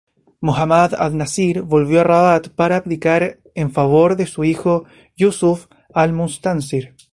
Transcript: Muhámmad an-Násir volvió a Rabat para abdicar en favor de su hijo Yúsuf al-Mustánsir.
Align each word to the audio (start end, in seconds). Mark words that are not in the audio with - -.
Muhámmad 0.41 0.93
an-Násir 0.95 1.61
volvió 1.61 1.99
a 2.01 2.03
Rabat 2.03 2.49
para 2.55 2.77
abdicar 2.77 3.37
en 3.53 3.69
favor 3.69 4.15
de 4.15 4.25
su 4.25 4.43
hijo 4.43 4.85
Yúsuf 5.15 5.67
al-Mustánsir. 5.93 6.95